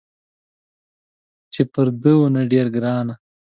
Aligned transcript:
چې 1.53 1.61
پر 1.73 1.87
ده 2.01 2.11
وه 2.17 2.27
ډېره 2.51 2.69
ګرانه 2.75 3.13